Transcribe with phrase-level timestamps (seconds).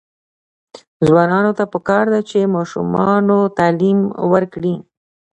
[1.05, 3.99] ځوانانو ته پکار ده چې، ماشومانو تعلیم
[4.33, 4.75] ورکړي.